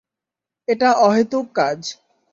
এটা 0.67 0.89
অহেতুক 0.99 1.45
কাজ। 1.53 1.79